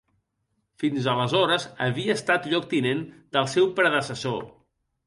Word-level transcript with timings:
Fins 0.83 1.09
aleshores 1.13 1.67
havia 1.89 2.17
estat 2.23 2.51
lloctinent 2.55 3.07
del 3.39 3.53
seu 3.57 3.73
predecessor. 3.83 4.43